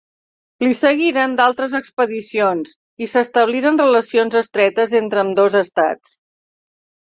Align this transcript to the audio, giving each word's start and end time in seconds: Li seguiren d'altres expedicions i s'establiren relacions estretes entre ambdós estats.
Li 0.67 0.69
seguiren 0.77 1.35
d'altres 1.39 1.75
expedicions 1.81 2.73
i 3.05 3.09
s'establiren 3.13 3.79
relacions 3.85 4.41
estretes 4.43 4.99
entre 5.05 5.25
ambdós 5.29 5.63
estats. 5.65 6.19